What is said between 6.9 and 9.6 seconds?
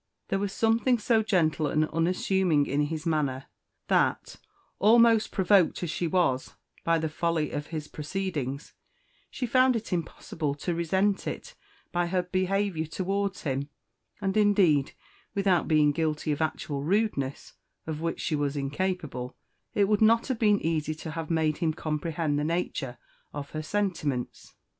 the folly of his proceedings, she